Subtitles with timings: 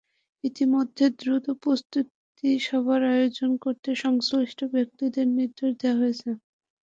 [0.43, 6.29] ইতিমধ্যে দ্রুত প্রস্তুতি সভার আয়োজন করতে সংশ্লিষ্ট ব্যক্তিদের নির্দেশ দেওয়া হয়েছে।